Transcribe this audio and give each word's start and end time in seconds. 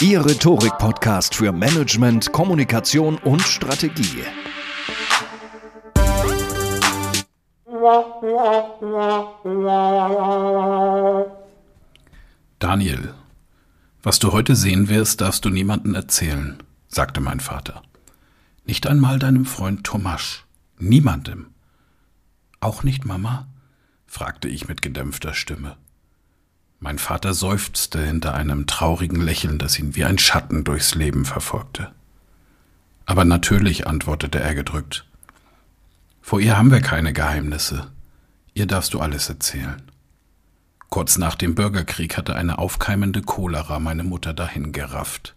Ihr 0.00 0.24
Rhetorik-Podcast 0.24 1.34
für 1.34 1.50
Management, 1.50 2.30
Kommunikation 2.30 3.18
und 3.18 3.42
Strategie. 3.42 4.22
Daniel, 12.60 13.14
was 14.04 14.20
du 14.20 14.32
heute 14.32 14.54
sehen 14.54 14.88
wirst, 14.88 15.20
darfst 15.20 15.44
du 15.44 15.50
niemandem 15.50 15.96
erzählen, 15.96 16.62
sagte 16.86 17.20
mein 17.20 17.40
Vater. 17.40 17.82
Nicht 18.64 18.86
einmal 18.86 19.18
deinem 19.18 19.46
Freund 19.46 19.82
Tomasch. 19.82 20.44
Niemandem. 20.78 21.48
Auch 22.60 22.84
nicht 22.84 23.04
Mama? 23.04 23.48
fragte 24.06 24.46
ich 24.46 24.68
mit 24.68 24.80
gedämpfter 24.80 25.34
Stimme. 25.34 25.76
Mein 26.80 26.98
Vater 26.98 27.34
seufzte 27.34 28.04
hinter 28.04 28.34
einem 28.34 28.66
traurigen 28.66 29.20
Lächeln, 29.20 29.58
das 29.58 29.78
ihn 29.78 29.96
wie 29.96 30.04
ein 30.04 30.18
Schatten 30.18 30.62
durchs 30.62 30.94
Leben 30.94 31.24
verfolgte. 31.24 31.92
Aber 33.04 33.24
natürlich, 33.24 33.86
antwortete 33.86 34.38
er 34.38 34.54
gedrückt. 34.54 35.04
Vor 36.22 36.40
ihr 36.40 36.56
haben 36.56 36.70
wir 36.70 36.80
keine 36.80 37.12
Geheimnisse. 37.12 37.90
Ihr 38.54 38.66
darfst 38.66 38.94
du 38.94 39.00
alles 39.00 39.28
erzählen. 39.28 39.82
Kurz 40.88 41.18
nach 41.18 41.34
dem 41.34 41.54
Bürgerkrieg 41.54 42.16
hatte 42.16 42.36
eine 42.36 42.58
aufkeimende 42.58 43.22
Cholera 43.22 43.80
meine 43.80 44.04
Mutter 44.04 44.32
dahingerafft. 44.32 45.34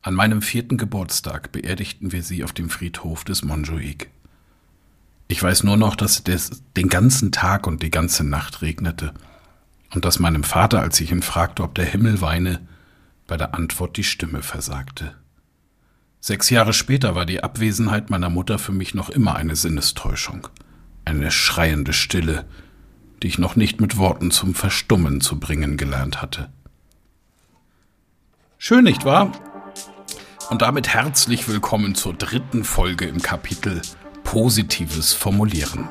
An 0.00 0.14
meinem 0.14 0.40
vierten 0.40 0.78
Geburtstag 0.78 1.52
beerdigten 1.52 2.12
wir 2.12 2.22
sie 2.22 2.42
auf 2.42 2.52
dem 2.52 2.70
Friedhof 2.70 3.24
des 3.24 3.44
Montjuic. 3.44 4.10
Ich 5.28 5.42
weiß 5.42 5.62
nur 5.64 5.76
noch, 5.76 5.94
dass 5.96 6.22
es 6.26 6.62
den 6.76 6.88
ganzen 6.88 7.32
Tag 7.32 7.66
und 7.66 7.82
die 7.82 7.90
ganze 7.90 8.24
Nacht 8.24 8.62
regnete 8.62 9.14
und 9.94 10.04
dass 10.04 10.18
meinem 10.18 10.42
Vater, 10.42 10.80
als 10.80 11.00
ich 11.00 11.12
ihn 11.12 11.22
fragte, 11.22 11.62
ob 11.62 11.74
der 11.74 11.84
Himmel 11.84 12.20
weine, 12.20 12.66
bei 13.26 13.36
der 13.36 13.54
Antwort 13.54 13.96
die 13.96 14.04
Stimme 14.04 14.42
versagte. 14.42 15.14
Sechs 16.20 16.50
Jahre 16.50 16.72
später 16.72 17.14
war 17.14 17.26
die 17.26 17.42
Abwesenheit 17.42 18.10
meiner 18.10 18.30
Mutter 18.30 18.58
für 18.58 18.72
mich 18.72 18.94
noch 18.94 19.10
immer 19.10 19.36
eine 19.36 19.56
Sinnestäuschung, 19.56 20.48
eine 21.04 21.30
schreiende 21.30 21.92
Stille, 21.92 22.44
die 23.22 23.28
ich 23.28 23.38
noch 23.38 23.56
nicht 23.56 23.80
mit 23.80 23.96
Worten 23.96 24.30
zum 24.30 24.54
Verstummen 24.54 25.20
zu 25.20 25.38
bringen 25.38 25.76
gelernt 25.76 26.22
hatte. 26.22 26.50
Schön, 28.58 28.84
nicht 28.84 29.04
wahr? 29.04 29.32
Und 30.50 30.62
damit 30.62 30.88
herzlich 30.88 31.48
willkommen 31.48 31.94
zur 31.94 32.14
dritten 32.14 32.64
Folge 32.64 33.06
im 33.06 33.20
Kapitel 33.20 33.82
Positives 34.24 35.12
Formulieren. 35.12 35.88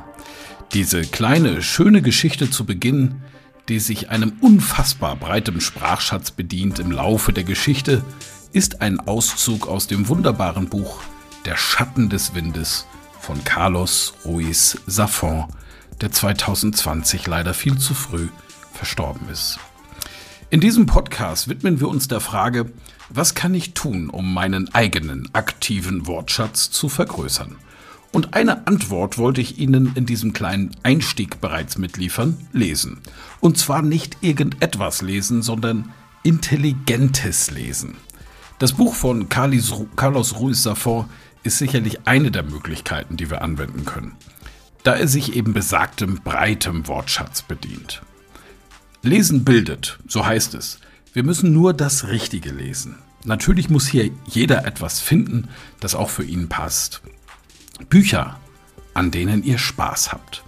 Diese 0.73 1.01
kleine, 1.03 1.61
schöne 1.61 2.01
Geschichte 2.01 2.49
zu 2.49 2.65
Beginn 2.65 3.21
die 3.69 3.79
sich 3.79 4.09
einem 4.09 4.33
unfassbar 4.41 5.15
breitem 5.15 5.61
Sprachschatz 5.61 6.31
bedient 6.31 6.79
im 6.79 6.91
Laufe 6.91 7.33
der 7.33 7.43
Geschichte, 7.43 8.03
ist 8.51 8.81
ein 8.81 8.99
Auszug 8.99 9.67
aus 9.67 9.87
dem 9.87 10.07
wunderbaren 10.07 10.69
Buch 10.69 11.01
Der 11.45 11.57
Schatten 11.57 12.09
des 12.09 12.35
Windes 12.35 12.85
von 13.19 13.43
Carlos 13.43 14.13
Ruiz 14.25 14.77
Zafón, 14.87 15.47
der 16.01 16.11
2020 16.11 17.25
leider 17.27 17.53
viel 17.53 17.77
zu 17.77 17.93
früh 17.93 18.27
verstorben 18.73 19.29
ist. 19.29 19.59
In 20.49 20.59
diesem 20.59 20.85
Podcast 20.85 21.47
widmen 21.47 21.79
wir 21.79 21.87
uns 21.87 22.07
der 22.07 22.19
Frage, 22.19 22.71
was 23.09 23.33
kann 23.33 23.53
ich 23.53 23.73
tun, 23.73 24.09
um 24.09 24.33
meinen 24.33 24.73
eigenen 24.73 25.29
aktiven 25.33 26.05
Wortschatz 26.05 26.69
zu 26.69 26.89
vergrößern? 26.89 27.55
Und 28.13 28.35
eine 28.35 28.67
Antwort 28.67 29.17
wollte 29.17 29.41
ich 29.41 29.57
Ihnen 29.57 29.91
in 29.95 30.05
diesem 30.05 30.33
kleinen 30.33 30.69
Einstieg 30.83 31.41
bereits 31.41 31.79
mitliefern, 31.79 32.37
lesen. 32.53 33.01
Und 33.39 33.57
zwar 33.57 33.81
nicht 33.81 34.17
irgendetwas 34.21 35.01
lesen, 35.01 35.41
sondern 35.41 35.91
intelligentes 36.21 37.49
Lesen. 37.49 37.95
Das 38.59 38.73
Buch 38.73 38.93
von 38.93 39.29
Carlos 39.29 39.71
Ruiz 40.39 40.65
Zafón 40.65 41.05
ist 41.41 41.57
sicherlich 41.57 42.07
eine 42.07 42.29
der 42.29 42.43
Möglichkeiten, 42.43 43.17
die 43.17 43.31
wir 43.31 43.41
anwenden 43.41 43.83
können, 43.83 44.13
da 44.83 44.93
er 44.93 45.07
sich 45.07 45.35
eben 45.35 45.53
besagtem 45.53 46.19
breitem 46.23 46.87
Wortschatz 46.87 47.41
bedient. 47.41 48.03
Lesen 49.01 49.43
bildet, 49.43 49.97
so 50.07 50.23
heißt 50.23 50.53
es. 50.53 50.79
Wir 51.13 51.23
müssen 51.23 51.51
nur 51.51 51.73
das 51.73 52.07
Richtige 52.07 52.51
lesen. 52.51 52.95
Natürlich 53.25 53.71
muss 53.71 53.87
hier 53.87 54.11
jeder 54.27 54.65
etwas 54.67 54.99
finden, 54.99 55.49
das 55.79 55.95
auch 55.95 56.11
für 56.11 56.23
ihn 56.23 56.47
passt. 56.47 57.01
Bücher, 57.89 58.39
an 58.93 59.11
denen 59.11 59.43
ihr 59.43 59.57
Spaß 59.57 60.11
habt. 60.11 60.43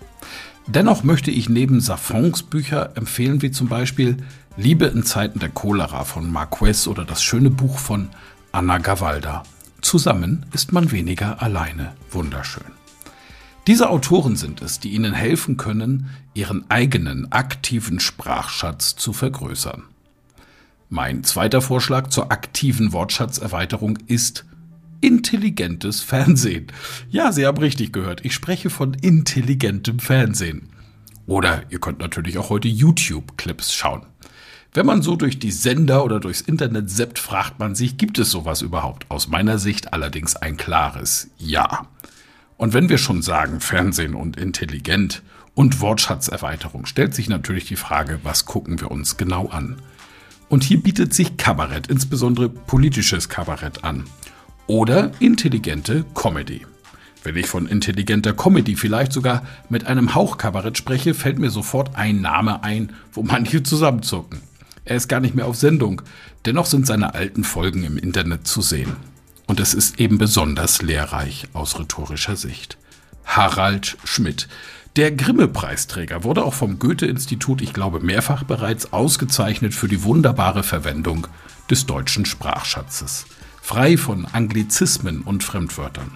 Dennoch 0.67 1.03
möchte 1.03 1.31
ich 1.31 1.47
neben 1.49 1.79
Safons 1.79 2.43
Bücher 2.43 2.95
empfehlen, 2.95 3.41
wie 3.41 3.51
zum 3.51 3.67
Beispiel 3.67 4.17
Liebe 4.57 4.85
in 4.85 5.03
Zeiten 5.03 5.39
der 5.39 5.49
Cholera 5.49 6.05
von 6.05 6.31
Marquez 6.31 6.87
oder 6.87 7.05
das 7.05 7.21
schöne 7.21 7.49
Buch 7.49 7.77
von 7.77 8.09
Anna 8.51 8.77
Gavalda. 8.77 9.43
Zusammen 9.81 10.45
ist 10.53 10.71
man 10.71 10.91
weniger 10.91 11.41
alleine. 11.41 11.93
Wunderschön. 12.09 12.63
Diese 13.67 13.89
Autoren 13.89 14.35
sind 14.35 14.61
es, 14.61 14.79
die 14.79 14.89
Ihnen 14.89 15.13
helfen 15.13 15.57
können, 15.57 16.09
Ihren 16.33 16.69
eigenen 16.69 17.31
aktiven 17.31 17.99
Sprachschatz 17.99 18.95
zu 18.95 19.11
vergrößern. 19.11 19.83
Mein 20.89 21.23
zweiter 21.23 21.61
Vorschlag 21.61 22.09
zur 22.09 22.31
aktiven 22.31 22.93
Wortschatzerweiterung 22.93 23.97
ist 24.07 24.45
intelligentes 25.05 26.01
Fernsehen. 26.01 26.65
Ja, 27.11 27.31
Sie 27.31 27.45
haben 27.45 27.59
richtig 27.59 27.93
gehört. 27.93 28.25
Ich 28.25 28.33
spreche 28.33 28.71
von 28.71 28.95
intelligentem 28.95 29.99
Fernsehen. 29.99 30.69
Oder 31.27 31.61
ihr 31.69 31.79
könnt 31.79 31.99
natürlich 31.99 32.39
auch 32.39 32.49
heute 32.49 32.67
YouTube-Clips 32.67 33.75
schauen. 33.75 34.07
Wenn 34.73 34.87
man 34.87 35.03
so 35.03 35.15
durch 35.15 35.37
die 35.37 35.51
Sender 35.51 36.03
oder 36.03 36.19
durchs 36.19 36.41
Internet 36.41 36.89
seppt, 36.89 37.19
fragt 37.19 37.59
man 37.59 37.75
sich, 37.75 37.97
gibt 37.97 38.17
es 38.17 38.31
sowas 38.31 38.63
überhaupt? 38.63 39.05
Aus 39.09 39.27
meiner 39.27 39.59
Sicht 39.59 39.93
allerdings 39.93 40.35
ein 40.35 40.57
klares 40.57 41.29
Ja. 41.37 41.87
Und 42.57 42.73
wenn 42.73 42.89
wir 42.89 42.97
schon 42.97 43.21
sagen 43.21 43.59
Fernsehen 43.59 44.15
und 44.15 44.37
intelligent 44.37 45.21
und 45.53 45.81
Wortschatzerweiterung, 45.81 46.87
stellt 46.87 47.13
sich 47.13 47.29
natürlich 47.29 47.65
die 47.65 47.75
Frage, 47.75 48.19
was 48.23 48.45
gucken 48.45 48.81
wir 48.81 48.89
uns 48.89 49.17
genau 49.17 49.49
an? 49.49 49.77
Und 50.49 50.63
hier 50.63 50.81
bietet 50.81 51.13
sich 51.13 51.37
Kabarett, 51.37 51.87
insbesondere 51.87 52.49
politisches 52.49 53.29
Kabarett 53.29 53.83
an 53.83 54.05
oder 54.67 55.11
intelligente 55.19 56.05
Comedy. 56.13 56.65
Wenn 57.23 57.37
ich 57.37 57.47
von 57.47 57.67
intelligenter 57.67 58.33
Comedy 58.33 58.75
vielleicht 58.75 59.11
sogar 59.11 59.43
mit 59.69 59.87
einem 59.87 60.13
Hauchkabarett 60.13 60.77
spreche, 60.77 61.13
fällt 61.13 61.39
mir 61.39 61.49
sofort 61.49 61.95
ein 61.95 62.21
Name 62.21 62.63
ein, 62.63 62.93
wo 63.13 63.23
manche 63.23 63.63
zusammenzucken. 63.63 64.41
Er 64.85 64.95
ist 64.97 65.07
gar 65.07 65.19
nicht 65.19 65.33
mehr 65.33 65.47
auf 65.47 65.55
Sendung, 65.55 66.03
dennoch 66.45 66.67
sind 66.67 66.85
seine 66.85 67.15
alten 67.15 67.43
Folgen 67.43 67.83
im 67.83 67.97
Internet 67.97 68.45
zu 68.47 68.61
sehen. 68.61 68.95
Und 69.47 69.59
es 69.59 69.73
ist 69.73 69.99
eben 69.99 70.17
besonders 70.17 70.81
lehrreich 70.81 71.47
aus 71.53 71.79
rhetorischer 71.79 72.35
Sicht. 72.35 72.77
Harald 73.25 73.97
Schmidt. 74.03 74.47
Der 74.95 75.11
Grimme-Preisträger 75.11 76.23
wurde 76.23 76.45
auch 76.45 76.53
vom 76.53 76.79
Goethe-Institut, 76.79 77.61
ich 77.61 77.73
glaube 77.73 77.99
mehrfach 77.99 78.43
bereits, 78.43 78.93
ausgezeichnet 78.93 79.73
für 79.73 79.87
die 79.87 80.03
wunderbare 80.03 80.63
Verwendung 80.63 81.27
des 81.69 81.85
deutschen 81.85 82.25
Sprachschatzes, 82.25 83.25
frei 83.65 83.97
von 83.97 84.25
Anglizismen 84.25 85.21
und 85.21 85.43
Fremdwörtern. 85.43 86.11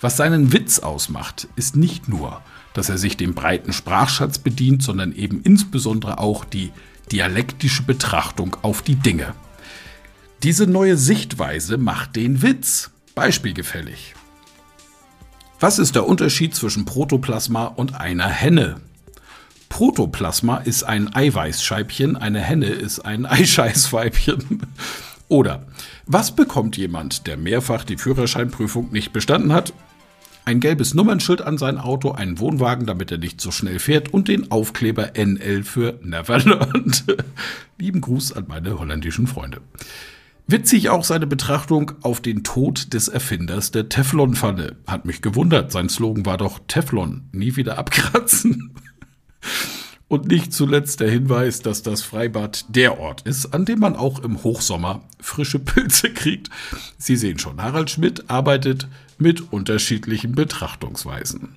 Was 0.00 0.16
seinen 0.16 0.52
Witz 0.52 0.78
ausmacht, 0.78 1.48
ist 1.56 1.74
nicht 1.74 2.08
nur, 2.08 2.42
dass 2.74 2.88
er 2.88 2.96
sich 2.96 3.16
dem 3.16 3.34
breiten 3.34 3.72
Sprachschatz 3.72 4.38
bedient, 4.38 4.84
sondern 4.84 5.12
eben 5.12 5.42
insbesondere 5.42 6.18
auch 6.18 6.44
die 6.44 6.70
dialektische 7.10 7.82
Betrachtung 7.82 8.56
auf 8.62 8.82
die 8.82 8.94
Dinge. 8.94 9.34
Diese 10.44 10.68
neue 10.68 10.96
Sichtweise 10.96 11.76
macht 11.76 12.14
den 12.14 12.40
Witz 12.40 12.92
beispielgefällig. 13.16 14.14
Was 15.58 15.80
ist 15.80 15.96
der 15.96 16.06
Unterschied 16.06 16.54
zwischen 16.54 16.84
Protoplasma 16.84 17.64
und 17.64 17.96
einer 17.96 18.28
Henne? 18.28 18.80
Protoplasma 19.70 20.58
ist 20.58 20.84
ein 20.84 21.12
Eiweißscheibchen, 21.12 22.16
eine 22.16 22.40
Henne 22.40 22.66
ist 22.66 23.00
ein 23.00 23.26
Eischeißweibchen. 23.26 24.62
Oder 25.28 25.66
was 26.06 26.34
bekommt 26.34 26.76
jemand, 26.76 27.26
der 27.26 27.36
mehrfach 27.36 27.84
die 27.84 27.98
Führerscheinprüfung 27.98 28.90
nicht 28.90 29.12
bestanden 29.12 29.52
hat? 29.52 29.72
Ein 30.46 30.60
gelbes 30.60 30.94
Nummernschild 30.94 31.42
an 31.42 31.58
sein 31.58 31.76
Auto, 31.76 32.12
einen 32.12 32.38
Wohnwagen, 32.38 32.86
damit 32.86 33.12
er 33.12 33.18
nicht 33.18 33.38
so 33.38 33.50
schnell 33.50 33.78
fährt 33.78 34.14
und 34.14 34.28
den 34.28 34.50
Aufkleber 34.50 35.12
NL 35.14 35.62
für 35.62 36.00
Never 36.02 36.38
Learned. 36.38 37.04
Lieben 37.78 38.00
Gruß 38.00 38.32
an 38.32 38.46
meine 38.48 38.78
holländischen 38.78 39.26
Freunde. 39.26 39.60
Witzig 40.46 40.88
auch 40.88 41.04
seine 41.04 41.26
Betrachtung 41.26 41.92
auf 42.00 42.22
den 42.22 42.44
Tod 42.44 42.94
des 42.94 43.08
Erfinders 43.08 43.70
der 43.70 43.90
Teflonpfanne. 43.90 44.76
Hat 44.86 45.04
mich 45.04 45.20
gewundert. 45.20 45.70
Sein 45.70 45.90
Slogan 45.90 46.24
war 46.24 46.38
doch 46.38 46.60
Teflon, 46.66 47.28
nie 47.32 47.56
wieder 47.56 47.76
abkratzen. 47.76 48.72
Und 50.08 50.26
nicht 50.26 50.54
zuletzt 50.54 51.00
der 51.00 51.10
Hinweis, 51.10 51.60
dass 51.60 51.82
das 51.82 52.02
Freibad 52.02 52.64
der 52.68 52.98
Ort 52.98 53.22
ist, 53.22 53.52
an 53.52 53.66
dem 53.66 53.78
man 53.78 53.94
auch 53.94 54.20
im 54.20 54.42
Hochsommer 54.42 55.02
frische 55.20 55.58
Pilze 55.58 56.10
kriegt. 56.14 56.48
Sie 56.96 57.16
sehen 57.16 57.38
schon, 57.38 57.62
Harald 57.62 57.90
Schmidt 57.90 58.30
arbeitet 58.30 58.88
mit 59.18 59.52
unterschiedlichen 59.52 60.32
Betrachtungsweisen. 60.32 61.56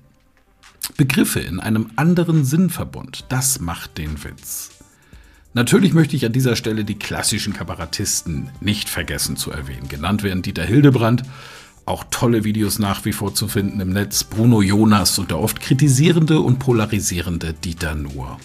Begriffe 0.96 1.40
in 1.40 1.60
einem 1.60 1.90
anderen 1.96 2.44
Sinnverbund, 2.44 3.24
das 3.30 3.60
macht 3.60 3.96
den 3.96 4.22
Witz. 4.22 4.70
Natürlich 5.54 5.92
möchte 5.92 6.16
ich 6.16 6.24
an 6.26 6.32
dieser 6.32 6.56
Stelle 6.56 6.84
die 6.84 6.98
klassischen 6.98 7.52
Kabarettisten 7.52 8.50
nicht 8.60 8.88
vergessen 8.88 9.36
zu 9.36 9.50
erwähnen. 9.50 9.88
Genannt 9.88 10.22
werden 10.22 10.42
Dieter 10.42 10.64
Hildebrand, 10.64 11.24
auch 11.84 12.04
tolle 12.10 12.44
Videos 12.44 12.78
nach 12.78 13.04
wie 13.04 13.12
vor 13.12 13.34
zu 13.34 13.48
finden 13.48 13.80
im 13.80 13.90
Netz, 13.90 14.24
Bruno 14.24 14.62
Jonas 14.62 15.18
und 15.18 15.30
der 15.30 15.38
oft 15.38 15.60
kritisierende 15.60 16.40
und 16.40 16.58
polarisierende 16.58 17.52
Dieter 17.52 17.94
Nuhr. 17.94 18.38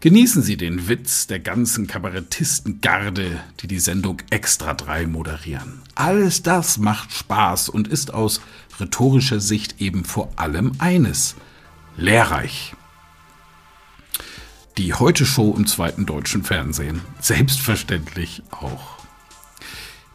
Genießen 0.00 0.42
Sie 0.42 0.58
den 0.58 0.88
Witz 0.88 1.26
der 1.26 1.40
ganzen 1.40 1.86
Kabarettistengarde, 1.86 3.40
die 3.60 3.66
die 3.66 3.78
Sendung 3.78 4.18
Extra 4.28 4.74
3 4.74 5.06
moderieren. 5.06 5.80
Alles 5.94 6.42
das 6.42 6.76
macht 6.76 7.10
Spaß 7.12 7.70
und 7.70 7.88
ist 7.88 8.12
aus 8.12 8.42
rhetorischer 8.78 9.40
Sicht 9.40 9.80
eben 9.80 10.04
vor 10.04 10.30
allem 10.36 10.72
eines: 10.78 11.36
lehrreich. 11.96 12.74
Die 14.76 14.92
Heute-Show 14.92 15.54
im 15.56 15.66
zweiten 15.66 16.04
deutschen 16.04 16.42
Fernsehen. 16.42 17.00
Selbstverständlich 17.20 18.42
auch. 18.50 19.03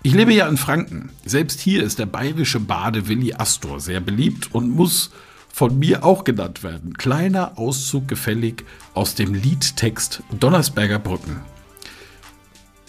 Ich 0.01 0.13
lebe 0.13 0.33
ja 0.33 0.47
in 0.47 0.55
Franken. 0.55 1.09
Selbst 1.25 1.59
hier 1.59 1.83
ist 1.83 1.99
der 1.99 2.05
bayerische 2.05 2.61
Bade 2.61 3.09
Willi 3.09 3.33
Astor 3.33 3.81
sehr 3.81 3.99
beliebt 3.99 4.55
und 4.55 4.69
muss 4.69 5.11
von 5.49 5.77
mir 5.77 6.05
auch 6.05 6.23
genannt 6.23 6.63
werden. 6.63 6.93
Kleiner 6.93 7.57
Auszug 7.57 8.07
gefällig 8.07 8.63
aus 8.93 9.15
dem 9.15 9.33
Liedtext 9.33 10.23
Donnersberger 10.31 10.99
Brücken. 10.99 11.41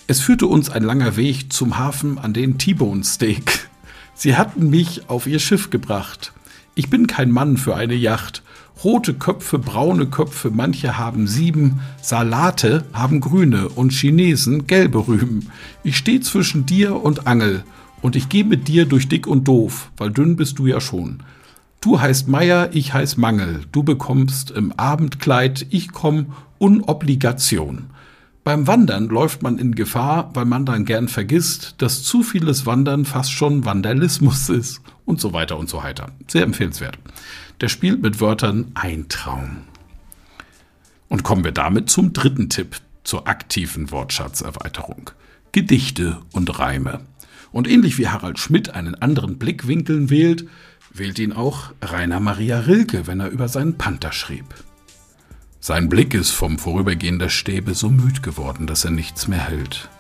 Es 0.06 0.20
führte 0.20 0.46
uns 0.46 0.70
ein 0.70 0.84
langer 0.84 1.16
Weg 1.16 1.52
zum 1.52 1.78
Hafen 1.78 2.16
an 2.16 2.32
den 2.32 2.58
T-Bone 2.58 3.02
Steak. 3.02 3.68
Sie 4.14 4.36
hatten 4.36 4.70
mich 4.70 5.10
auf 5.10 5.26
ihr 5.26 5.40
Schiff 5.40 5.70
gebracht. 5.70 6.32
Ich 6.76 6.90
bin 6.90 7.08
kein 7.08 7.32
Mann 7.32 7.56
für 7.56 7.74
eine 7.74 7.94
Yacht 7.94 8.44
Rote 8.82 9.12
Köpfe, 9.12 9.58
braune 9.58 10.06
Köpfe, 10.06 10.50
manche 10.50 10.96
haben 10.96 11.26
sieben, 11.26 11.80
Salate 12.00 12.86
haben 12.94 13.20
grüne 13.20 13.68
und 13.68 13.92
Chinesen 13.92 14.66
gelbe 14.66 15.06
Rüben. 15.06 15.50
Ich 15.84 15.98
steh 15.98 16.20
zwischen 16.20 16.64
dir 16.64 16.96
und 17.02 17.26
Angel 17.26 17.62
und 18.00 18.16
ich 18.16 18.30
geh 18.30 18.42
mit 18.42 18.68
dir 18.68 18.86
durch 18.86 19.06
dick 19.06 19.26
und 19.26 19.46
doof, 19.46 19.90
weil 19.98 20.10
dünn 20.10 20.36
bist 20.36 20.58
du 20.58 20.66
ja 20.66 20.80
schon. 20.80 21.22
Du 21.82 22.00
heißt 22.00 22.28
Meier, 22.28 22.70
ich 22.72 22.94
heiß 22.94 23.18
Mangel, 23.18 23.64
du 23.70 23.82
bekommst 23.82 24.50
im 24.50 24.72
Abendkleid, 24.72 25.66
ich 25.68 25.92
komm 25.92 26.32
Unobligation. 26.58 27.90
Beim 28.44 28.66
Wandern 28.66 29.08
läuft 29.08 29.42
man 29.42 29.58
in 29.58 29.74
Gefahr, 29.74 30.30
weil 30.32 30.46
man 30.46 30.64
dann 30.64 30.86
gern 30.86 31.08
vergisst, 31.08 31.74
dass 31.78 32.02
zu 32.02 32.22
vieles 32.22 32.64
Wandern 32.64 33.04
fast 33.04 33.32
schon 33.32 33.66
Vandalismus 33.66 34.48
ist 34.48 34.80
und 35.04 35.20
so 35.20 35.34
weiter 35.34 35.58
und 35.58 35.68
so 35.68 35.78
weiter. 35.78 36.12
Sehr 36.28 36.44
empfehlenswert. 36.44 36.98
Der 37.60 37.68
spielt 37.68 38.02
mit 38.02 38.20
Wörtern 38.20 38.72
ein 38.74 39.08
Traum. 39.08 39.62
Und 41.08 41.24
kommen 41.24 41.44
wir 41.44 41.52
damit 41.52 41.90
zum 41.90 42.12
dritten 42.12 42.48
Tipp 42.48 42.80
zur 43.04 43.26
aktiven 43.26 43.90
Wortschatzerweiterung. 43.90 45.10
Gedichte 45.52 46.22
und 46.32 46.58
Reime. 46.58 47.00
Und 47.52 47.68
ähnlich 47.68 47.98
wie 47.98 48.08
Harald 48.08 48.38
Schmidt 48.38 48.70
einen 48.70 48.94
anderen 48.94 49.38
Blickwinkeln 49.38 50.08
wählt, 50.08 50.46
wählt 50.92 51.18
ihn 51.18 51.32
auch 51.32 51.72
Rainer 51.82 52.20
Maria 52.20 52.60
Rilke, 52.60 53.06
wenn 53.06 53.20
er 53.20 53.28
über 53.28 53.48
seinen 53.48 53.76
Panther 53.76 54.12
schrieb. 54.12 54.46
Sein 55.58 55.88
Blick 55.88 56.14
ist 56.14 56.30
vom 56.30 56.58
Vorübergehen 56.58 57.18
der 57.18 57.28
Stäbe 57.28 57.74
so 57.74 57.90
müd 57.90 58.22
geworden, 58.22 58.66
dass 58.66 58.84
er 58.84 58.92
nichts 58.92 59.28
mehr 59.28 59.40
hält. 59.40 59.90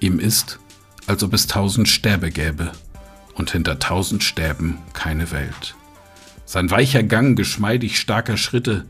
Ihm 0.00 0.18
ist, 0.18 0.60
als 1.06 1.22
ob 1.22 1.34
es 1.34 1.46
tausend 1.46 1.88
Stäbe 1.88 2.30
gäbe 2.30 2.72
und 3.34 3.50
hinter 3.50 3.78
tausend 3.78 4.22
Stäben 4.22 4.78
keine 4.94 5.30
Welt. 5.30 5.74
Sein 6.48 6.70
weicher 6.70 7.02
Gang 7.02 7.36
geschmeidig 7.36 8.00
starker 8.00 8.38
Schritte, 8.38 8.86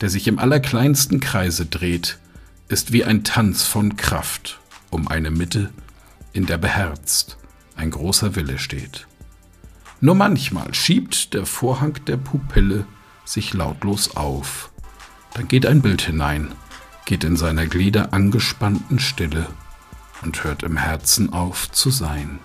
der 0.00 0.08
sich 0.08 0.28
im 0.28 0.38
allerkleinsten 0.38 1.18
Kreise 1.18 1.66
dreht, 1.66 2.20
ist 2.68 2.92
wie 2.92 3.04
ein 3.04 3.24
Tanz 3.24 3.64
von 3.64 3.96
Kraft 3.96 4.60
um 4.90 5.08
eine 5.08 5.32
Mitte, 5.32 5.70
in 6.32 6.46
der 6.46 6.56
beherzt 6.56 7.36
ein 7.74 7.90
großer 7.90 8.36
Wille 8.36 8.60
steht. 8.60 9.08
Nur 10.00 10.14
manchmal 10.14 10.72
schiebt 10.72 11.34
der 11.34 11.46
Vorhang 11.46 11.98
der 12.06 12.16
Pupille 12.16 12.86
sich 13.24 13.54
lautlos 13.54 14.14
auf, 14.14 14.70
dann 15.34 15.48
geht 15.48 15.66
ein 15.66 15.82
Bild 15.82 16.02
hinein, 16.02 16.52
geht 17.06 17.24
in 17.24 17.36
seiner 17.36 17.66
Glieder 17.66 18.12
angespannten 18.12 19.00
Stille 19.00 19.48
und 20.22 20.44
hört 20.44 20.62
im 20.62 20.76
Herzen 20.76 21.32
auf 21.32 21.72
zu 21.72 21.90
sein. 21.90 22.38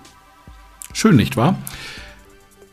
Schön, 0.91 1.17
nicht 1.17 1.37
wahr? 1.37 1.55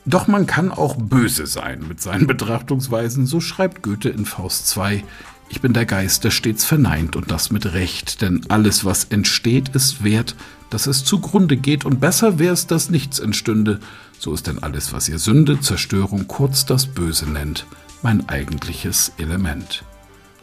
Doch 0.04 0.26
man 0.26 0.46
kann 0.46 0.72
auch 0.72 0.96
böse 0.96 1.46
sein 1.46 1.86
mit 1.86 2.00
seinen 2.00 2.26
Betrachtungsweisen, 2.26 3.26
so 3.26 3.40
schreibt 3.40 3.82
Goethe 3.82 4.08
in 4.08 4.26
Faust 4.26 4.66
2. 4.68 5.04
Ich 5.48 5.60
bin 5.60 5.74
der 5.74 5.86
Geist, 5.86 6.24
der 6.24 6.30
stets 6.30 6.64
verneint 6.64 7.14
und 7.14 7.30
das 7.30 7.50
mit 7.52 7.72
Recht, 7.72 8.20
denn 8.20 8.40
alles, 8.48 8.84
was 8.84 9.04
entsteht, 9.04 9.68
ist 9.70 10.02
wert, 10.02 10.34
dass 10.70 10.86
es 10.86 11.04
zugrunde 11.04 11.56
geht 11.56 11.84
und 11.84 12.00
besser 12.00 12.38
wär's, 12.38 12.66
dass 12.66 12.90
nichts 12.90 13.18
entstünde. 13.18 13.78
So 14.18 14.32
ist 14.32 14.46
denn 14.46 14.62
alles, 14.62 14.92
was 14.92 15.08
ihr 15.08 15.18
Sünde, 15.18 15.60
Zerstörung, 15.60 16.26
kurz 16.26 16.64
das 16.64 16.86
Böse 16.86 17.30
nennt, 17.30 17.66
mein 18.02 18.28
eigentliches 18.28 19.12
Element. 19.18 19.84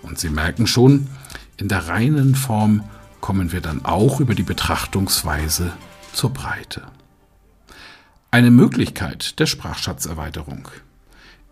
Und 0.04 0.20
Sie 0.20 0.30
merken 0.30 0.68
schon, 0.68 1.08
in 1.58 1.68
der 1.68 1.88
reinen 1.88 2.36
Form 2.36 2.84
kommen 3.20 3.52
wir 3.52 3.62
dann 3.62 3.84
auch 3.84 4.22
über 4.22 4.36
die 4.36 4.44
Betrachtungsweise 4.44 5.74
zur 6.14 6.30
Breite. 6.30 6.84
Eine 8.32 8.52
Möglichkeit 8.52 9.40
der 9.40 9.48
Sprachschatzerweiterung. 9.48 10.68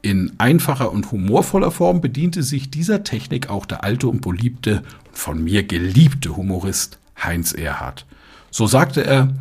In 0.04 0.34
einfacher 0.38 0.92
und 0.92 1.12
humorvoller 1.12 1.72
Form 1.72 2.02
bediente 2.02 2.44
sich 2.44 2.70
dieser 2.70 3.04
Technik 3.04 3.50
auch 3.50 3.66
der 3.66 3.84
alte 3.84 4.08
und 4.08 4.22
beliebte, 4.22 4.84
von 5.12 5.44
mir 5.44 5.64
geliebte 5.64 6.38
Humorist 6.38 7.00
Heinz 7.22 7.54
Erhardt. 7.54 8.06
So 8.52 8.68
sagte 8.68 9.04
er, 9.04 9.34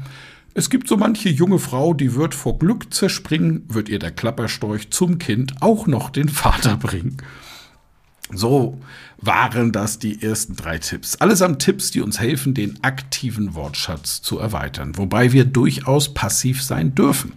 es 0.54 0.70
gibt 0.70 0.88
so 0.88 0.96
manche 0.96 1.28
junge 1.28 1.58
Frau, 1.58 1.92
die 1.92 2.14
wird 2.14 2.34
vor 2.34 2.58
Glück 2.58 2.94
zerspringen, 2.94 3.64
wird 3.68 3.90
ihr 3.90 3.98
der 3.98 4.12
Klapperstorch 4.12 4.88
zum 4.90 5.18
Kind 5.18 5.60
auch 5.60 5.86
noch 5.86 6.08
den 6.08 6.30
Vater 6.30 6.78
bringen. 6.78 7.18
So 8.32 8.80
waren 9.18 9.72
das 9.72 9.98
die 9.98 10.22
ersten 10.22 10.56
drei 10.56 10.78
Tipps. 10.78 11.16
Allesamt 11.16 11.62
Tipps, 11.62 11.90
die 11.90 12.00
uns 12.00 12.18
helfen, 12.18 12.54
den 12.54 12.82
aktiven 12.82 13.54
Wortschatz 13.54 14.20
zu 14.20 14.38
erweitern, 14.38 14.96
wobei 14.96 15.32
wir 15.32 15.44
durchaus 15.44 16.12
passiv 16.12 16.62
sein 16.62 16.94
dürfen. 16.94 17.32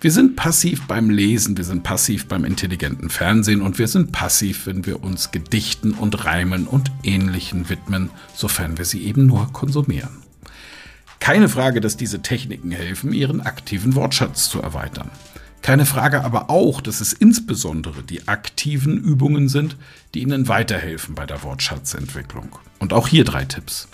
Wir 0.00 0.10
sind 0.10 0.36
passiv 0.36 0.86
beim 0.86 1.08
Lesen, 1.08 1.56
wir 1.56 1.64
sind 1.64 1.82
passiv 1.82 2.26
beim 2.26 2.44
intelligenten 2.44 3.08
Fernsehen 3.08 3.62
und 3.62 3.78
wir 3.78 3.88
sind 3.88 4.12
passiv, 4.12 4.66
wenn 4.66 4.84
wir 4.84 5.02
uns 5.02 5.30
Gedichten 5.30 5.92
und 5.92 6.26
Reimen 6.26 6.66
und 6.66 6.90
Ähnlichen 7.02 7.70
widmen, 7.70 8.10
sofern 8.34 8.76
wir 8.76 8.84
sie 8.84 9.04
eben 9.04 9.24
nur 9.24 9.50
konsumieren. 9.52 10.22
Keine 11.18 11.48
Frage, 11.48 11.80
dass 11.80 11.96
diese 11.96 12.20
Techniken 12.20 12.72
helfen, 12.72 13.12
ihren 13.12 13.40
aktiven 13.40 13.94
Wortschatz 13.94 14.50
zu 14.50 14.60
erweitern. 14.60 15.10
Keine 15.66 15.84
Frage 15.84 16.22
aber 16.22 16.48
auch, 16.48 16.80
dass 16.80 17.00
es 17.00 17.12
insbesondere 17.12 18.04
die 18.04 18.28
aktiven 18.28 18.98
Übungen 18.98 19.48
sind, 19.48 19.76
die 20.14 20.22
Ihnen 20.22 20.46
weiterhelfen 20.46 21.16
bei 21.16 21.26
der 21.26 21.42
Wortschatzentwicklung. 21.42 22.56
Und 22.78 22.92
auch 22.92 23.08
hier 23.08 23.24
drei 23.24 23.46
Tipps. 23.46 23.88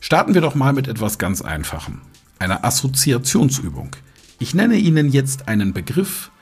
Starten 0.00 0.34
wir 0.34 0.40
doch 0.40 0.56
mal 0.56 0.72
mit 0.72 0.88
etwas 0.88 1.16
ganz 1.18 1.40
Einfachem, 1.40 2.00
einer 2.40 2.64
Assoziationsübung. 2.64 3.94
Ich 4.40 4.54
nenne 4.54 4.74
Ihnen 4.74 5.08
jetzt 5.08 5.46
einen 5.46 5.72
Begriff, 5.72 6.32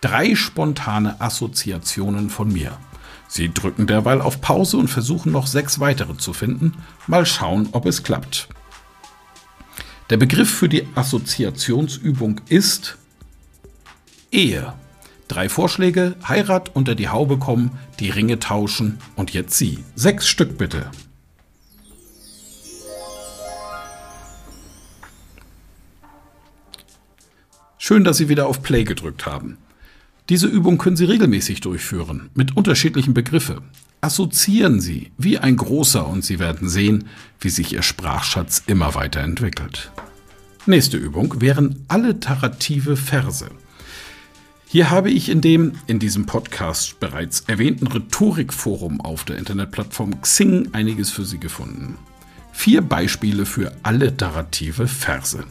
drei 0.00 0.34
spontane 0.34 1.20
Assoziationen 1.20 2.30
von 2.30 2.50
mir. 2.50 2.78
Sie 3.28 3.52
drücken 3.52 3.86
derweil 3.86 4.22
auf 4.22 4.40
Pause 4.40 4.78
und 4.78 4.88
versuchen 4.88 5.30
noch 5.30 5.46
sechs 5.46 5.78
weitere 5.78 6.16
zu 6.16 6.32
finden. 6.32 6.72
Mal 7.06 7.26
schauen, 7.26 7.68
ob 7.72 7.84
es 7.84 8.02
klappt. 8.02 8.48
Der 10.08 10.16
Begriff 10.16 10.48
für 10.48 10.70
die 10.70 10.88
Assoziationsübung 10.94 12.40
ist 12.48 12.96
Ehe. 14.36 14.74
Drei 15.28 15.48
Vorschläge, 15.48 16.14
Heirat, 16.28 16.76
unter 16.76 16.94
die 16.94 17.08
Haube 17.08 17.38
kommen, 17.38 17.70
die 17.98 18.10
Ringe 18.10 18.38
tauschen 18.38 18.98
und 19.16 19.32
jetzt 19.32 19.56
Sie. 19.56 19.78
Sechs 19.94 20.28
Stück 20.28 20.58
bitte. 20.58 20.90
Schön, 27.78 28.04
dass 28.04 28.18
Sie 28.18 28.28
wieder 28.28 28.46
auf 28.46 28.62
Play 28.62 28.84
gedrückt 28.84 29.24
haben. 29.24 29.56
Diese 30.28 30.48
Übung 30.48 30.76
können 30.76 30.96
Sie 30.96 31.06
regelmäßig 31.06 31.62
durchführen, 31.62 32.28
mit 32.34 32.56
unterschiedlichen 32.58 33.14
Begriffen. 33.14 33.62
Assoziieren 34.02 34.80
Sie 34.80 35.12
wie 35.16 35.38
ein 35.38 35.56
großer 35.56 36.06
und 36.06 36.24
Sie 36.24 36.38
werden 36.38 36.68
sehen, 36.68 37.08
wie 37.40 37.48
sich 37.48 37.72
Ihr 37.72 37.82
Sprachschatz 37.82 38.62
immer 38.66 38.94
weiterentwickelt. 38.94 39.90
Nächste 40.66 40.98
Übung 40.98 41.40
wären 41.40 41.86
alliterative 41.88 42.96
Verse. 42.96 43.48
Hier 44.76 44.90
habe 44.90 45.10
ich 45.10 45.30
in 45.30 45.40
dem 45.40 45.72
in 45.86 45.98
diesem 45.98 46.26
Podcast 46.26 47.00
bereits 47.00 47.44
erwähnten 47.46 47.86
Rhetorikforum 47.86 49.00
auf 49.00 49.24
der 49.24 49.38
Internetplattform 49.38 50.20
Xing 50.20 50.68
einiges 50.74 51.08
für 51.08 51.24
Sie 51.24 51.38
gefunden. 51.40 51.96
Vier 52.52 52.82
Beispiele 52.82 53.46
für 53.46 53.72
alliterative 53.82 54.86
Verse. 54.86 55.42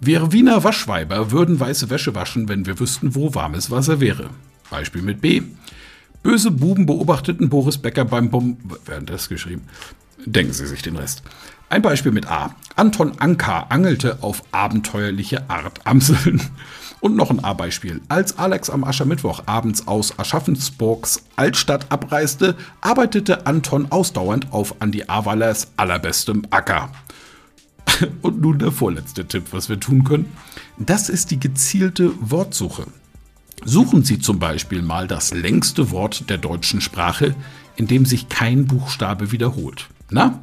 Wir 0.00 0.32
Wiener 0.32 0.64
Waschweiber 0.64 1.32
würden 1.32 1.60
weiße 1.60 1.90
Wäsche 1.90 2.14
waschen, 2.14 2.48
wenn 2.48 2.64
wir 2.64 2.80
wüssten, 2.80 3.14
wo 3.14 3.34
warmes 3.34 3.70
Wasser 3.70 4.00
wäre. 4.00 4.30
Beispiel 4.70 5.02
mit 5.02 5.20
B. 5.20 5.42
Böse 6.22 6.50
Buben 6.50 6.86
beobachteten 6.86 7.50
Boris 7.50 7.76
Becker 7.76 8.06
beim 8.06 8.30
Bum. 8.30 8.56
Werden 8.86 9.04
das 9.04 9.28
geschrieben? 9.28 9.64
Denken 10.24 10.54
Sie 10.54 10.66
sich 10.66 10.80
den 10.80 10.96
Rest. 10.96 11.22
Ein 11.68 11.82
Beispiel 11.82 12.12
mit 12.12 12.26
A. 12.30 12.56
Anton 12.74 13.18
Anka 13.18 13.66
angelte 13.68 14.22
auf 14.22 14.42
abenteuerliche 14.50 15.50
Art 15.50 15.86
Amseln. 15.86 16.40
Und 17.04 17.16
noch 17.16 17.28
ein 17.28 17.44
A-Beispiel. 17.44 18.00
Als 18.08 18.38
Alex 18.38 18.70
am 18.70 18.82
Aschermittwoch 18.82 19.42
abends 19.44 19.86
aus 19.86 20.18
Aschaffensburgs 20.18 21.22
Altstadt 21.36 21.92
abreiste, 21.92 22.56
arbeitete 22.80 23.46
Anton 23.46 23.88
ausdauernd 23.90 24.54
auf 24.54 24.76
Andi 24.80 25.04
Awalers 25.06 25.72
allerbestem 25.76 26.46
Acker. 26.48 26.90
Und 28.22 28.40
nun 28.40 28.58
der 28.58 28.72
vorletzte 28.72 29.28
Tipp, 29.28 29.48
was 29.50 29.68
wir 29.68 29.78
tun 29.78 30.04
können. 30.04 30.32
Das 30.78 31.10
ist 31.10 31.30
die 31.30 31.38
gezielte 31.38 32.10
Wortsuche. 32.20 32.86
Suchen 33.66 34.02
Sie 34.02 34.18
zum 34.18 34.38
Beispiel 34.38 34.80
mal 34.80 35.06
das 35.06 35.34
längste 35.34 35.90
Wort 35.90 36.30
der 36.30 36.38
deutschen 36.38 36.80
Sprache, 36.80 37.34
in 37.76 37.86
dem 37.86 38.06
sich 38.06 38.30
kein 38.30 38.64
Buchstabe 38.64 39.30
wiederholt. 39.30 39.90
Na? 40.08 40.40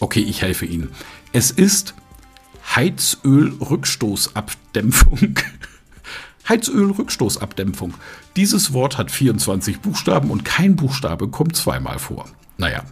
Okay, 0.00 0.20
ich 0.20 0.42
helfe 0.42 0.66
Ihnen. 0.66 0.90
Es 1.32 1.50
ist 1.50 1.94
Heizölrückstoßabdämpfung. 2.74 5.34
Heizölrückstoßabdämpfung. 6.48 7.94
Dieses 8.36 8.72
Wort 8.72 8.98
hat 8.98 9.10
24 9.10 9.80
Buchstaben 9.80 10.30
und 10.30 10.44
kein 10.44 10.76
Buchstabe 10.76 11.28
kommt 11.28 11.56
zweimal 11.56 11.98
vor. 11.98 12.26
Naja, 12.58 12.84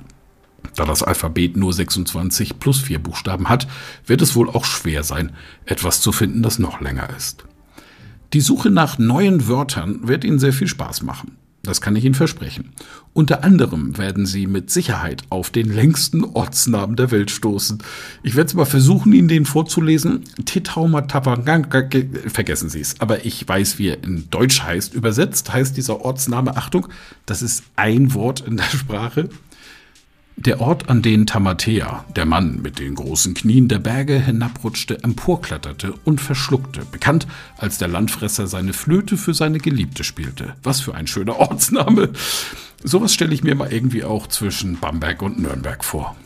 da 0.76 0.84
das 0.84 1.02
Alphabet 1.02 1.56
nur 1.56 1.72
26 1.72 2.58
plus 2.58 2.80
4 2.80 2.98
Buchstaben 2.98 3.48
hat, 3.48 3.66
wird 4.06 4.22
es 4.22 4.34
wohl 4.34 4.48
auch 4.48 4.64
schwer 4.64 5.02
sein, 5.02 5.32
etwas 5.64 6.00
zu 6.00 6.12
finden, 6.12 6.42
das 6.42 6.58
noch 6.58 6.80
länger 6.80 7.08
ist. 7.16 7.44
Die 8.32 8.40
Suche 8.40 8.70
nach 8.70 8.98
neuen 8.98 9.48
Wörtern 9.48 10.06
wird 10.06 10.24
Ihnen 10.24 10.38
sehr 10.38 10.52
viel 10.52 10.68
Spaß 10.68 11.02
machen. 11.02 11.36
Das 11.62 11.82
kann 11.82 11.94
ich 11.94 12.06
Ihnen 12.06 12.14
versprechen. 12.14 12.72
Unter 13.12 13.44
anderem 13.44 13.98
werden 13.98 14.24
Sie 14.24 14.46
mit 14.46 14.70
Sicherheit 14.70 15.22
auf 15.28 15.50
den 15.50 15.70
längsten 15.70 16.24
Ortsnamen 16.24 16.96
der 16.96 17.10
Welt 17.10 17.30
stoßen. 17.30 17.82
Ich 18.22 18.34
werde 18.34 18.48
es 18.48 18.54
mal 18.54 18.64
versuchen, 18.64 19.12
Ihnen 19.12 19.28
den 19.28 19.44
vorzulesen. 19.44 20.24
Titauma 20.46 21.02
Tapanganga, 21.02 21.86
vergessen 22.28 22.70
Sie 22.70 22.80
es. 22.80 22.98
Aber 23.00 23.26
ich 23.26 23.46
weiß, 23.46 23.78
wie 23.78 23.88
er 23.88 24.02
in 24.02 24.30
Deutsch 24.30 24.62
heißt. 24.62 24.94
Übersetzt 24.94 25.52
heißt 25.52 25.76
dieser 25.76 26.00
Ortsname, 26.00 26.56
Achtung, 26.56 26.88
das 27.26 27.42
ist 27.42 27.64
ein 27.76 28.14
Wort 28.14 28.40
in 28.40 28.56
der 28.56 28.64
Sprache. 28.64 29.28
Der 30.40 30.62
Ort, 30.62 30.88
an 30.88 31.02
den 31.02 31.26
Tamatea, 31.26 32.06
der 32.16 32.24
Mann 32.24 32.62
mit 32.62 32.78
den 32.78 32.94
großen 32.94 33.34
Knien 33.34 33.68
der 33.68 33.78
Berge, 33.78 34.18
hinabrutschte, 34.18 35.04
emporkletterte 35.04 35.92
und 36.06 36.18
verschluckte, 36.18 36.80
bekannt 36.90 37.26
als 37.58 37.76
der 37.76 37.88
Landfresser 37.88 38.46
seine 38.46 38.72
Flöte 38.72 39.18
für 39.18 39.34
seine 39.34 39.58
Geliebte 39.58 40.02
spielte. 40.02 40.54
Was 40.62 40.80
für 40.80 40.94
ein 40.94 41.06
schöner 41.06 41.36
Ortsname. 41.40 42.08
Sowas 42.82 43.12
stelle 43.12 43.34
ich 43.34 43.44
mir 43.44 43.54
mal 43.54 43.70
irgendwie 43.70 44.02
auch 44.02 44.28
zwischen 44.28 44.80
Bamberg 44.80 45.20
und 45.20 45.38
Nürnberg 45.38 45.84
vor. 45.84 46.16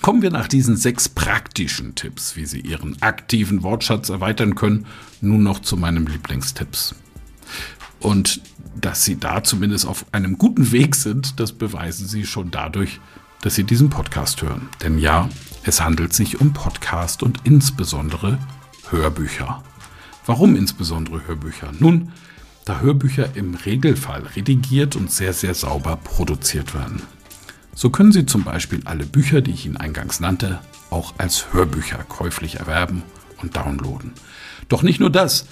Kommen 0.00 0.22
wir 0.22 0.30
nach 0.30 0.46
diesen 0.46 0.76
sechs 0.76 1.08
praktischen 1.08 1.96
Tipps, 1.96 2.36
wie 2.36 2.46
Sie 2.46 2.60
Ihren 2.60 3.02
aktiven 3.02 3.64
Wortschatz 3.64 4.10
erweitern 4.10 4.54
können, 4.54 4.86
nun 5.20 5.42
noch 5.42 5.58
zu 5.58 5.76
meinem 5.76 6.06
Lieblingstipps. 6.06 6.94
Und 8.00 8.40
dass 8.80 9.04
Sie 9.04 9.18
da 9.18 9.42
zumindest 9.42 9.86
auf 9.86 10.06
einem 10.12 10.38
guten 10.38 10.72
Weg 10.72 10.94
sind, 10.94 11.40
das 11.40 11.52
beweisen 11.52 12.06
Sie 12.06 12.26
schon 12.26 12.50
dadurch, 12.50 13.00
dass 13.42 13.54
Sie 13.54 13.64
diesen 13.64 13.90
Podcast 13.90 14.42
hören. 14.42 14.68
Denn 14.82 14.98
ja, 14.98 15.28
es 15.64 15.80
handelt 15.80 16.12
sich 16.12 16.40
um 16.40 16.52
Podcast 16.52 17.22
und 17.22 17.40
insbesondere 17.44 18.38
Hörbücher. 18.90 19.62
Warum 20.26 20.56
insbesondere 20.56 21.26
Hörbücher? 21.26 21.72
Nun, 21.78 22.12
da 22.64 22.80
Hörbücher 22.80 23.34
im 23.34 23.54
Regelfall 23.54 24.22
redigiert 24.36 24.94
und 24.94 25.10
sehr, 25.10 25.32
sehr 25.32 25.54
sauber 25.54 25.96
produziert 25.96 26.74
werden. 26.74 27.02
So 27.74 27.90
können 27.90 28.12
Sie 28.12 28.26
zum 28.26 28.44
Beispiel 28.44 28.82
alle 28.84 29.06
Bücher, 29.06 29.40
die 29.40 29.52
ich 29.52 29.64
Ihnen 29.64 29.76
eingangs 29.76 30.20
nannte, 30.20 30.60
auch 30.90 31.14
als 31.18 31.52
Hörbücher 31.52 31.98
käuflich 32.08 32.56
erwerben 32.56 33.02
und 33.40 33.56
downloaden. 33.56 34.12
Doch 34.68 34.82
nicht 34.82 35.00
nur 35.00 35.10
das. 35.10 35.46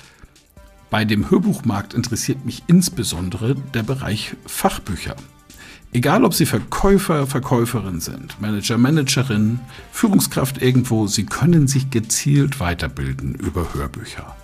Bei 0.96 1.04
dem 1.04 1.30
Hörbuchmarkt 1.30 1.92
interessiert 1.92 2.46
mich 2.46 2.62
insbesondere 2.68 3.54
der 3.54 3.82
Bereich 3.82 4.34
Fachbücher. 4.46 5.14
Egal, 5.92 6.24
ob 6.24 6.32
Sie 6.32 6.46
Verkäufer, 6.46 7.26
Verkäuferin 7.26 8.00
sind, 8.00 8.40
Manager, 8.40 8.78
Managerin, 8.78 9.60
Führungskraft 9.92 10.62
irgendwo, 10.62 11.06
Sie 11.06 11.26
können 11.26 11.68
sich 11.68 11.90
gezielt 11.90 12.60
weiterbilden 12.60 13.34
über 13.34 13.74
Hörbücher. 13.74 14.34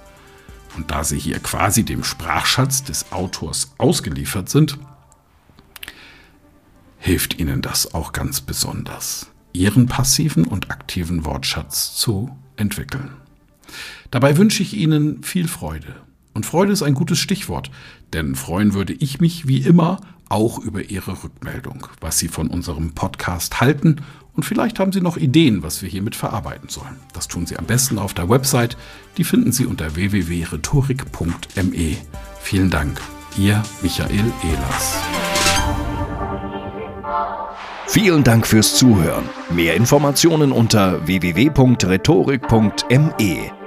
Und 0.76 0.90
da 0.90 1.04
Sie 1.04 1.18
hier 1.18 1.38
quasi 1.38 1.84
dem 1.84 2.04
Sprachschatz 2.04 2.84
des 2.84 3.12
Autors 3.12 3.72
ausgeliefert 3.78 4.50
sind, 4.50 4.76
hilft 6.98 7.40
Ihnen 7.40 7.62
das 7.62 7.94
auch 7.94 8.12
ganz 8.12 8.42
besonders, 8.42 9.30
Ihren 9.54 9.86
passiven 9.86 10.44
und 10.44 10.70
aktiven 10.70 11.24
Wortschatz 11.24 11.94
zu 11.94 12.36
entwickeln. 12.56 13.08
Dabei 14.10 14.36
wünsche 14.36 14.62
ich 14.62 14.74
Ihnen 14.74 15.22
viel 15.22 15.48
Freude 15.48 15.94
und 16.34 16.46
Freude 16.46 16.72
ist 16.72 16.82
ein 16.82 16.94
gutes 16.94 17.18
Stichwort, 17.18 17.70
denn 18.12 18.34
freuen 18.34 18.74
würde 18.74 18.92
ich 18.92 19.20
mich 19.20 19.46
wie 19.46 19.58
immer 19.58 20.00
auch 20.28 20.58
über 20.58 20.82
Ihre 20.82 21.22
Rückmeldung, 21.22 21.86
was 22.00 22.18
Sie 22.18 22.28
von 22.28 22.48
unserem 22.48 22.94
Podcast 22.94 23.60
halten 23.60 24.00
und 24.34 24.44
vielleicht 24.44 24.78
haben 24.78 24.92
Sie 24.92 25.02
noch 25.02 25.16
Ideen, 25.16 25.62
was 25.62 25.80
wir 25.82 25.88
hiermit 25.88 26.14
verarbeiten 26.16 26.68
sollen. 26.68 26.96
Das 27.12 27.28
tun 27.28 27.46
Sie 27.46 27.56
am 27.58 27.66
besten 27.66 27.98
auf 27.98 28.14
der 28.14 28.28
Website, 28.30 28.76
die 29.18 29.24
finden 29.24 29.52
Sie 29.52 29.66
unter 29.66 29.94
www.rhetorik.me. 29.94 31.96
Vielen 32.40 32.70
Dank, 32.70 32.98
Ihr 33.36 33.62
Michael 33.82 34.32
Ehlers. 34.42 34.96
Vielen 37.88 38.24
Dank 38.24 38.46
fürs 38.46 38.76
Zuhören. 38.76 39.24
Mehr 39.50 39.76
Informationen 39.76 40.50
unter 40.50 41.06
www.rhetorik.me. 41.06 43.61